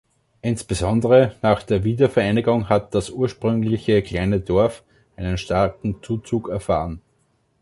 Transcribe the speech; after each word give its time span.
Insbesondere 0.41 1.35
nach 1.43 1.61
der 1.61 1.83
Wiedervereinigung 1.83 2.69
hat 2.69 2.95
das 2.95 3.11
ursprüngliche 3.11 4.01
kleine 4.01 4.39
Dorf 4.39 4.81
einen 5.15 5.37
starken 5.37 6.01
Zuzug 6.01 6.49
erfahren. 6.49 7.01